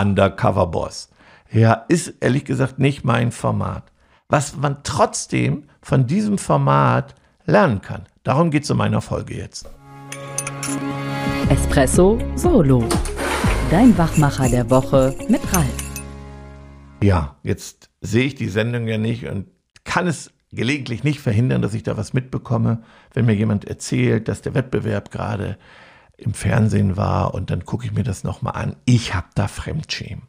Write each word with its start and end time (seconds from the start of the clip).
Undercover 0.00 0.66
Boss. 0.66 1.08
Ja, 1.50 1.84
ist 1.88 2.14
ehrlich 2.20 2.44
gesagt 2.44 2.78
nicht 2.78 3.04
mein 3.04 3.30
Format. 3.30 3.84
Was 4.28 4.56
man 4.56 4.78
trotzdem 4.82 5.64
von 5.82 6.06
diesem 6.06 6.38
Format 6.38 7.14
lernen 7.46 7.80
kann. 7.80 8.06
Darum 8.24 8.50
geht 8.50 8.64
es 8.64 8.70
in 8.70 8.76
meiner 8.76 9.00
Folge 9.00 9.36
jetzt. 9.36 9.68
Espresso 11.48 12.18
Solo. 12.34 12.84
Dein 13.70 13.96
Wachmacher 13.96 14.48
der 14.48 14.68
Woche 14.70 15.14
mit 15.28 15.40
Ralf. 15.54 15.76
Ja, 17.02 17.36
jetzt 17.42 17.90
sehe 18.00 18.24
ich 18.24 18.34
die 18.34 18.48
Sendung 18.48 18.88
ja 18.88 18.98
nicht 18.98 19.26
und 19.26 19.46
kann 19.84 20.06
es 20.06 20.32
gelegentlich 20.52 21.04
nicht 21.04 21.20
verhindern, 21.20 21.62
dass 21.62 21.74
ich 21.74 21.82
da 21.82 21.96
was 21.96 22.14
mitbekomme, 22.14 22.82
wenn 23.12 23.26
mir 23.26 23.34
jemand 23.34 23.66
erzählt, 23.66 24.28
dass 24.28 24.42
der 24.42 24.54
Wettbewerb 24.54 25.10
gerade 25.10 25.58
im 26.24 26.34
Fernsehen 26.34 26.96
war 26.96 27.34
und 27.34 27.50
dann 27.50 27.64
gucke 27.64 27.86
ich 27.86 27.92
mir 27.92 28.04
das 28.04 28.24
nochmal 28.24 28.54
an. 28.54 28.76
Ich 28.84 29.14
habe 29.14 29.28
da 29.34 29.48
Fremdschämen. 29.48 30.26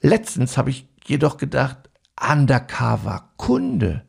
Letztens 0.00 0.56
habe 0.56 0.70
ich 0.70 0.88
jedoch 1.04 1.36
gedacht, 1.36 1.90
Undercover 2.20 3.30
Kunde, 3.36 4.02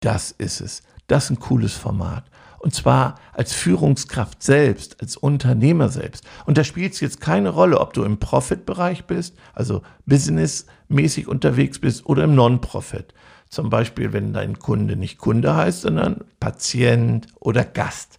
das 0.00 0.30
ist 0.32 0.60
es. 0.60 0.82
Das 1.06 1.24
ist 1.24 1.30
ein 1.30 1.40
cooles 1.40 1.74
Format. 1.74 2.24
Und 2.58 2.74
zwar 2.74 3.16
als 3.32 3.52
Führungskraft 3.52 4.42
selbst, 4.42 5.00
als 5.00 5.16
Unternehmer 5.16 5.88
selbst. 5.88 6.24
Und 6.46 6.58
da 6.58 6.64
spielt 6.64 6.94
es 6.94 7.00
jetzt 7.00 7.20
keine 7.20 7.50
Rolle, 7.50 7.78
ob 7.80 7.92
du 7.92 8.02
im 8.02 8.18
Profit-Bereich 8.18 9.04
bist, 9.04 9.36
also 9.52 9.82
businessmäßig 10.06 11.28
unterwegs 11.28 11.78
bist 11.78 12.06
oder 12.06 12.24
im 12.24 12.34
Non-Profit. 12.34 13.14
Zum 13.48 13.70
Beispiel, 13.70 14.12
wenn 14.12 14.32
dein 14.32 14.58
Kunde 14.58 14.96
nicht 14.96 15.18
Kunde 15.18 15.54
heißt, 15.54 15.82
sondern 15.82 16.24
Patient 16.40 17.28
oder 17.38 17.64
Gast. 17.64 18.18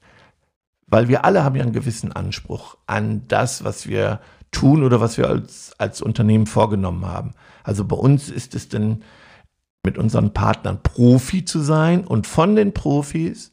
Weil 0.90 1.09
wir 1.09 1.26
alle 1.26 1.44
haben 1.44 1.55
ja 1.55 1.64
einen 1.64 1.73
gewissen 1.73 2.14
Anspruch 2.14 2.77
an 2.86 3.23
das, 3.28 3.64
was 3.64 3.88
wir 3.88 4.22
tun 4.52 4.84
oder 4.84 5.02
was 5.02 5.18
wir 5.18 5.28
als, 5.28 5.73
als 5.78 6.02
Unternehmen 6.02 6.48
vorgenommen 6.48 7.05
haben. 7.05 7.34
Also 7.64 7.84
bei 7.86 7.98
uns 7.98 8.30
ist 8.30 8.55
es 8.55 8.70
denn 8.70 9.04
mit 9.84 9.97
unseren 9.97 10.34
Partnern 10.34 10.81
Profi 10.81 11.45
zu 11.45 11.59
sein 11.59 12.06
und 12.06 12.28
von 12.28 12.56
den 12.56 12.73
Profis 12.73 13.52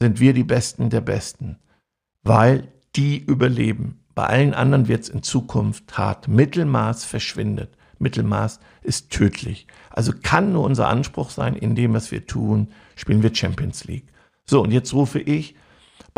sind 0.00 0.20
wir 0.20 0.32
die 0.32 0.44
Besten 0.44 0.90
der 0.90 1.00
Besten, 1.00 1.58
weil 2.22 2.68
die 2.94 3.18
überleben. 3.18 4.04
Bei 4.14 4.26
allen 4.26 4.54
anderen 4.54 4.88
wird 4.88 5.02
es 5.04 5.08
in 5.08 5.22
Zukunft 5.22 5.96
hart. 5.98 6.28
Mittelmaß 6.28 7.04
verschwindet. 7.04 7.76
Mittelmaß 7.98 8.60
ist 8.82 9.10
tödlich. 9.10 9.66
Also 9.90 10.12
kann 10.22 10.52
nur 10.52 10.64
unser 10.64 10.88
Anspruch 10.88 11.30
sein, 11.30 11.54
in 11.54 11.74
dem, 11.74 11.94
was 11.94 12.10
wir 12.10 12.26
tun, 12.26 12.68
spielen 12.96 13.22
wir 13.22 13.34
Champions 13.34 13.84
League. 13.84 14.08
So, 14.44 14.62
und 14.62 14.72
jetzt 14.72 14.92
rufe 14.94 15.20
ich 15.20 15.54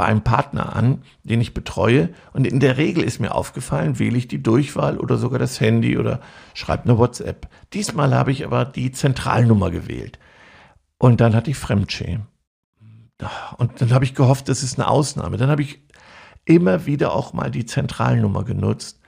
bei 0.01 0.07
einem 0.07 0.23
Partner 0.23 0.75
an, 0.75 1.03
den 1.25 1.43
ich 1.43 1.53
betreue. 1.53 2.09
Und 2.33 2.47
in 2.47 2.59
der 2.59 2.79
Regel 2.79 3.05
ist 3.05 3.21
mir 3.21 3.35
aufgefallen, 3.35 3.99
wähle 3.99 4.17
ich 4.17 4.29
die 4.29 4.43
Durchwahl 4.43 4.97
oder 4.97 5.19
sogar 5.19 5.39
das 5.39 5.61
Handy 5.61 5.99
oder 5.99 6.21
schreibe 6.55 6.85
eine 6.85 6.97
WhatsApp. 6.97 7.51
Diesmal 7.75 8.15
habe 8.15 8.33
ich 8.33 8.47
aber 8.47 8.65
die 8.65 8.93
Zentralnummer 8.93 9.71
gewählt. 9.71 10.19
Und 10.97 11.21
dann 11.21 11.35
hatte 11.35 11.51
ich 11.51 11.59
Fremdschämen. 11.59 12.27
Und 13.59 13.83
dann 13.83 13.93
habe 13.93 14.07
ich 14.07 14.15
gehofft, 14.15 14.49
das 14.49 14.63
ist 14.63 14.79
eine 14.79 14.89
Ausnahme. 14.89 15.37
Dann 15.37 15.51
habe 15.51 15.61
ich 15.61 15.83
immer 16.47 16.87
wieder 16.87 17.13
auch 17.13 17.35
mal 17.35 17.51
die 17.51 17.67
Zentralnummer 17.67 18.45
genutzt 18.45 19.03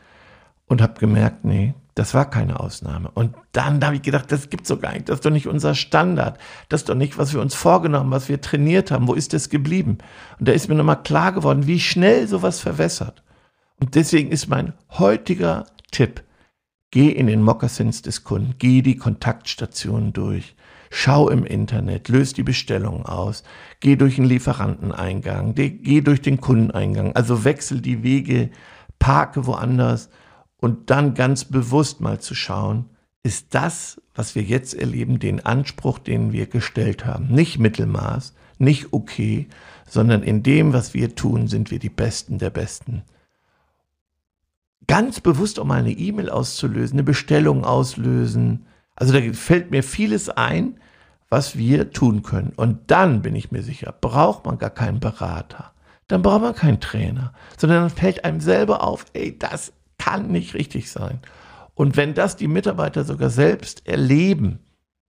und 0.67 0.83
habe 0.83 1.01
gemerkt, 1.01 1.43
nee, 1.43 1.73
das 1.95 2.15
war 2.15 2.31
keine 2.31 2.61
Ausnahme. 2.61 3.11
Und 3.13 3.35
dann 3.53 3.85
habe 3.85 3.97
ich 3.97 4.03
gedacht, 4.03 4.33
das 4.33 4.49
gibt's 4.49 4.69
doch 4.69 4.81
gar 4.81 4.93
nicht. 4.93 5.09
Das 5.09 5.17
ist 5.17 5.27
doch 5.27 5.31
nicht 5.31 5.47
unser 5.47 5.75
Standard. 5.75 6.39
Das 6.69 6.83
ist 6.83 6.89
doch 6.89 6.95
nicht, 6.95 7.19
was 7.19 7.35
wir 7.35 7.41
uns 7.41 7.55
vorgenommen, 7.55 8.11
was 8.11 8.29
wir 8.29 8.41
trainiert 8.41 8.91
haben. 8.91 9.09
Wo 9.09 9.15
ist 9.15 9.35
das 9.35 9.51
geblieben? 9.51 9.99
Und 10.39 10.49
da 10.49 10.53
ist 10.53 10.69
mir 10.69 10.75
nochmal 10.75 11.03
klar 11.03 11.33
geworden, 11.33 11.67
wie 11.67 11.81
schnell 11.81 12.27
sowas 12.27 12.61
verwässert. 12.61 13.23
Und 13.79 13.95
deswegen 13.95 14.31
ist 14.31 14.49
mein 14.49 14.73
heutiger 14.91 15.67
Tipp, 15.91 16.23
geh 16.91 17.09
in 17.09 17.27
den 17.27 17.43
Moccasins 17.43 18.01
des 18.01 18.25
Kunden, 18.25 18.55
geh 18.59 18.81
die 18.81 18.97
Kontaktstationen 18.97 20.13
durch. 20.13 20.55
Schau 20.91 21.29
im 21.31 21.45
Internet, 21.45 22.09
löse 22.09 22.35
die 22.35 22.43
Bestellung 22.43 23.07
aus, 23.07 23.45
geh 23.81 23.97
durch 23.97 24.17
den 24.17 24.27
Lieferanteneingang, 24.27 25.55
geh 25.55 26.01
durch 26.03 26.21
den 26.21 26.41
Kundeneingang, 26.41 27.17
also 27.17 27.45
wechsel 27.45 27.81
die 27.81 28.03
Wege, 28.03 28.51
parke 28.99 29.47
woanders 29.47 30.11
und 30.63 30.91
dann 30.91 31.15
ganz 31.15 31.45
bewusst 31.45 32.01
mal 32.01 32.21
zu 32.21 32.37
schauen, 32.37 32.89
ist 33.25 33.53
das, 33.53 34.01
was 34.15 34.37
wir 34.37 34.43
jetzt 34.43 34.75
erleben, 34.75 35.19
den 35.19 35.45
Anspruch, 35.45 35.99
den 35.99 36.33
wir 36.33 36.47
gestellt 36.47 37.05
haben. 37.05 37.27
Nicht 37.27 37.59
Mittelmaß, 37.59 38.33
nicht 38.59 38.93
okay, 38.93 39.49
sondern 39.89 40.23
in 40.23 40.45
dem, 40.45 40.73
was 40.73 40.95
wir 40.95 41.17
tun, 41.17 41.49
sind 41.49 41.73
wir 41.73 41.81
die 41.81 41.89
Besten 41.89 42.39
der 42.39 42.51
Besten. 42.51 43.03
Ganz 44.87 45.19
bewusst 45.19 45.59
auch 45.59 45.65
mal 45.65 45.81
eine 45.81 45.91
E-Mail 45.91 46.31
auszulösen, 46.31 46.95
eine 46.95 47.03
Bestellung 47.03 47.65
auslösen. 47.65 48.67
Also 48.95 49.13
da 49.13 49.33
fällt 49.33 49.73
mir 49.73 49.83
vieles 49.83 50.29
ein, 50.29 50.79
was 51.29 51.59
wir 51.59 51.91
tun 51.91 52.23
können. 52.23 52.53
Und 52.55 52.89
dann 52.93 53.21
bin 53.21 53.35
ich 53.35 53.51
mir 53.51 53.65
sicher, 53.65 53.93
braucht 54.01 54.47
man 54.47 54.59
gar 54.59 54.71
keinen 54.71 55.01
Berater. 55.01 55.73
Dann 56.07 56.23
braucht 56.23 56.43
man 56.43 56.55
keinen 56.55 56.79
Trainer, 56.79 57.33
sondern 57.59 57.89
dann 57.89 57.91
fällt 57.91 58.25
einem 58.25 58.41
selber 58.41 58.85
auf, 58.85 59.07
ey, 59.13 59.37
das 59.37 59.73
kann 60.05 60.29
nicht 60.29 60.55
richtig 60.55 60.91
sein. 60.91 61.21
Und 61.75 61.97
wenn 61.97 62.15
das 62.15 62.37
die 62.37 62.49
Mitarbeiter 62.49 63.05
sogar 63.05 63.31
selbst 63.31 63.87
erleben, 63.87 64.59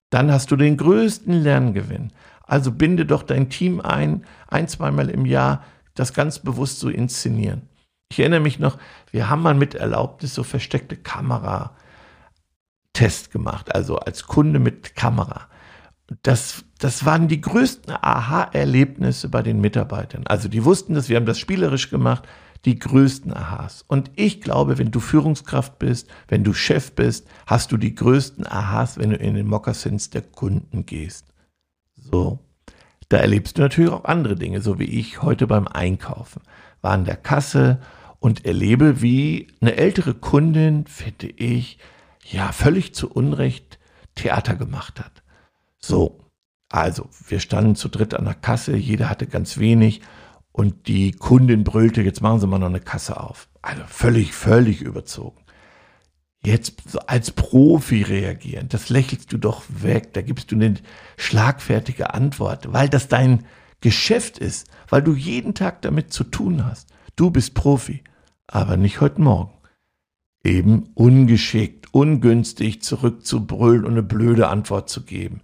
dann 0.09 0.31
hast 0.31 0.51
du 0.51 0.55
den 0.55 0.77
größten 0.77 1.33
Lerngewinn. 1.33 2.13
Also 2.43 2.71
binde 2.71 3.05
doch 3.05 3.23
dein 3.23 3.49
Team 3.49 3.81
ein, 3.81 4.25
ein, 4.47 4.67
zweimal 4.67 5.09
im 5.09 5.25
Jahr, 5.25 5.63
das 5.95 6.13
ganz 6.13 6.39
bewusst 6.39 6.79
zu 6.79 6.89
inszenieren. 6.89 7.69
Ich 8.11 8.19
erinnere 8.19 8.41
mich 8.41 8.59
noch, 8.59 8.77
wir 9.11 9.29
haben 9.29 9.41
mal 9.41 9.55
mit 9.55 9.75
Erlaubnis 9.75 10.35
so 10.35 10.43
versteckte 10.43 10.97
Kamera-Test 10.97 11.71
gemacht, 13.31 13.73
also 13.73 13.97
als 13.97 14.27
Kunde 14.27 14.59
mit 14.59 14.95
Kamera 14.95 15.47
das, 16.21 16.65
das 16.79 17.05
waren 17.05 17.27
die 17.27 17.41
größten 17.41 17.93
Aha-Erlebnisse 17.93 19.29
bei 19.29 19.41
den 19.41 19.61
Mitarbeitern. 19.61 20.27
Also 20.27 20.47
die 20.47 20.65
wussten 20.65 20.93
das, 20.93 21.09
wir 21.09 21.15
haben 21.15 21.25
das 21.25 21.39
spielerisch 21.39 21.89
gemacht, 21.89 22.23
die 22.65 22.79
größten 22.79 23.33
Ahas. 23.33 23.83
Und 23.87 24.11
ich 24.15 24.41
glaube, 24.41 24.77
wenn 24.77 24.91
du 24.91 24.99
Führungskraft 24.99 25.79
bist, 25.79 26.09
wenn 26.27 26.43
du 26.43 26.53
Chef 26.53 26.93
bist, 26.93 27.27
hast 27.45 27.71
du 27.71 27.77
die 27.77 27.95
größten 27.95 28.47
Ahas, 28.47 28.97
wenn 28.97 29.09
du 29.09 29.17
in 29.17 29.35
den 29.35 29.47
Moccasins 29.47 30.09
der 30.09 30.21
Kunden 30.21 30.85
gehst. 30.85 31.25
So. 31.95 32.39
Da 33.09 33.17
erlebst 33.17 33.57
du 33.57 33.61
natürlich 33.61 33.91
auch 33.91 34.05
andere 34.05 34.35
Dinge, 34.35 34.61
so 34.61 34.79
wie 34.79 34.85
ich 34.85 35.21
heute 35.21 35.45
beim 35.45 35.67
Einkaufen. 35.67 36.41
War 36.81 36.93
an 36.93 37.05
der 37.05 37.17
Kasse 37.17 37.79
und 38.19 38.45
erlebe, 38.45 39.01
wie 39.01 39.47
eine 39.61 39.75
ältere 39.75 40.13
Kundin, 40.13 40.87
finde 40.87 41.27
ich, 41.27 41.77
ja, 42.23 42.51
völlig 42.53 42.95
zu 42.95 43.11
Unrecht 43.11 43.77
Theater 44.15 44.55
gemacht 44.55 44.99
hat. 44.99 45.23
So, 45.77 46.21
also 46.69 47.09
wir 47.27 47.39
standen 47.39 47.75
zu 47.75 47.89
dritt 47.89 48.13
an 48.13 48.25
der 48.25 48.33
Kasse, 48.33 48.75
jeder 48.75 49.09
hatte 49.09 49.27
ganz 49.27 49.57
wenig 49.57 50.01
und 50.53 50.87
die 50.87 51.11
Kundin 51.11 51.63
brüllte, 51.65 52.01
jetzt 52.01 52.21
machen 52.21 52.39
Sie 52.39 52.47
mal 52.47 52.59
noch 52.59 52.67
eine 52.67 52.79
Kasse 52.79 53.19
auf. 53.19 53.49
Also 53.61 53.81
völlig, 53.87 54.33
völlig 54.33 54.81
überzogen. 54.81 55.41
Jetzt 56.45 56.73
als 57.07 57.31
Profi 57.31 58.03
reagieren, 58.03 58.69
das 58.69 58.89
lächelst 58.89 59.33
du 59.33 59.37
doch 59.37 59.63
weg, 59.69 60.13
da 60.13 60.21
gibst 60.21 60.51
du 60.51 60.55
eine 60.55 60.75
schlagfertige 61.17 62.13
Antwort, 62.13 62.71
weil 62.71 62.87
das 62.87 63.07
dein 63.07 63.45
Geschäft 63.81 64.37
ist, 64.37 64.67
weil 64.89 65.01
du 65.01 65.13
jeden 65.13 65.55
Tag 65.55 65.81
damit 65.81 66.13
zu 66.13 66.23
tun 66.23 66.65
hast. 66.65 66.89
Du 67.15 67.31
bist 67.31 67.53
Profi, 67.53 68.03
aber 68.45 68.77
nicht 68.77 69.01
heute 69.01 69.21
Morgen. 69.21 69.53
Eben 70.43 70.89
ungeschickt, 70.93 71.93
ungünstig 71.93 72.81
zurückzubrüllen 72.81 73.85
und 73.85 73.93
eine 73.93 74.03
blöde 74.03 74.49
Antwort 74.49 74.89
zu 74.89 75.03
geben. 75.03 75.41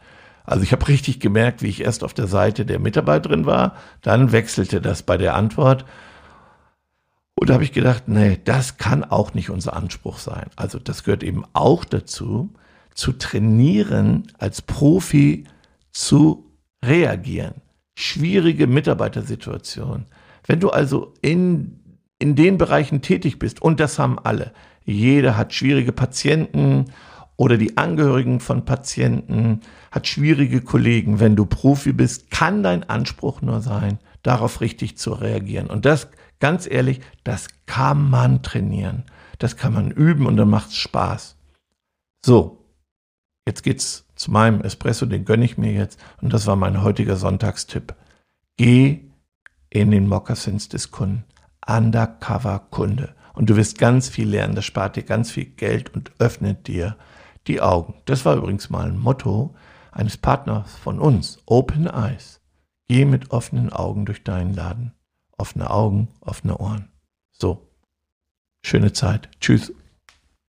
Also 0.49 0.63
ich 0.63 0.71
habe 0.71 0.87
richtig 0.87 1.19
gemerkt, 1.19 1.61
wie 1.61 1.67
ich 1.67 1.81
erst 1.81 2.03
auf 2.03 2.15
der 2.15 2.25
Seite 2.25 2.65
der 2.65 2.79
Mitarbeiterin 2.79 3.45
war, 3.45 3.75
dann 4.01 4.31
wechselte 4.31 4.81
das 4.81 5.03
bei 5.03 5.15
der 5.15 5.35
Antwort. 5.35 5.85
Und 7.35 7.49
da 7.49 7.53
habe 7.53 7.63
ich 7.63 7.71
gedacht, 7.71 8.07
nee, 8.07 8.39
das 8.45 8.77
kann 8.77 9.03
auch 9.03 9.35
nicht 9.35 9.51
unser 9.51 9.75
Anspruch 9.75 10.17
sein. 10.17 10.47
Also 10.55 10.79
das 10.79 11.03
gehört 11.03 11.21
eben 11.21 11.43
auch 11.53 11.85
dazu, 11.85 12.51
zu 12.95 13.11
trainieren, 13.11 14.23
als 14.39 14.63
Profi 14.63 15.43
zu 15.91 16.51
reagieren. 16.83 17.61
Schwierige 17.93 18.65
Mitarbeitersituationen. 18.65 20.07
Wenn 20.47 20.59
du 20.59 20.71
also 20.71 21.13
in, 21.21 21.99
in 22.17 22.35
den 22.35 22.57
Bereichen 22.57 23.03
tätig 23.03 23.37
bist, 23.37 23.61
und 23.61 23.79
das 23.79 23.99
haben 23.99 24.17
alle, 24.17 24.51
jeder 24.83 25.37
hat 25.37 25.53
schwierige 25.53 25.91
Patienten 25.91 26.85
oder 27.39 27.57
die 27.57 27.77
Angehörigen 27.77 28.41
von 28.41 28.65
Patienten, 28.65 29.61
hat 29.91 30.07
schwierige 30.07 30.59
Kollegen. 30.59 31.21
Wenn 31.21 31.37
du 31.37 31.45
Profi 31.45 31.93
bist, 31.93 32.31
kann 32.31 32.63
dein 32.63 32.83
Anspruch 32.89 33.41
nur 33.41 33.61
sein, 33.61 33.97
darauf 34.23 34.59
richtig 34.59 34.97
zu 34.97 35.13
reagieren. 35.13 35.67
Und 35.67 35.85
das, 35.85 36.09
ganz 36.41 36.67
ehrlich, 36.69 36.99
das 37.23 37.47
kann 37.65 38.09
man 38.09 38.43
trainieren. 38.43 39.05
Das 39.37 39.55
kann 39.55 39.73
man 39.73 39.89
üben 39.89 40.25
und 40.25 40.35
dann 40.35 40.49
macht 40.49 40.71
es 40.71 40.75
Spaß. 40.75 41.37
So, 42.25 42.65
jetzt 43.47 43.63
geht's 43.63 44.05
zu 44.15 44.31
meinem 44.31 44.59
Espresso, 44.59 45.05
den 45.05 45.23
gönne 45.23 45.45
ich 45.45 45.57
mir 45.57 45.71
jetzt. 45.71 45.97
Und 46.21 46.33
das 46.33 46.45
war 46.45 46.57
mein 46.57 46.83
heutiger 46.83 47.15
Sonntagstipp. 47.15 47.95
Geh 48.57 48.99
in 49.69 49.91
den 49.91 50.09
Moccasins 50.09 50.67
des 50.67 50.91
Kunden. 50.91 51.23
Undercover 51.65 52.67
Kunde. 52.69 53.15
Und 53.33 53.49
du 53.49 53.55
wirst 53.55 53.77
ganz 53.77 54.09
viel 54.09 54.27
lernen. 54.27 54.55
Das 54.55 54.65
spart 54.65 54.97
dir 54.97 55.03
ganz 55.03 55.31
viel 55.31 55.45
Geld 55.45 55.93
und 55.93 56.11
öffnet 56.19 56.67
dir 56.67 56.97
die 57.49 57.61
Augen. 57.61 57.95
Das 58.05 58.23
war 58.23 58.37
übrigens 58.37 58.69
mal 58.69 58.87
ein 58.87 58.97
Motto 58.97 59.53
eines 59.91 60.17
Partners 60.17 60.75
von 60.77 60.99
uns. 60.99 61.39
Open 61.45 61.87
Eyes. 61.87 62.41
Geh 62.87 63.05
mit 63.05 63.31
offenen 63.31 63.73
Augen 63.73 64.05
durch 64.05 64.23
deinen 64.23 64.53
Laden. 64.53 64.93
Offene 65.37 65.69
Augen, 65.69 66.07
offene 66.21 66.57
Ohren. 66.57 66.89
So. 67.31 67.67
Schöne 68.65 68.93
Zeit. 68.93 69.29
Tschüss. 69.41 69.73